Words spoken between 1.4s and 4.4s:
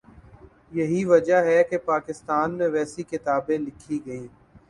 ہے کہ پاکستان میں ویسی کتابیں لکھی گئیں۔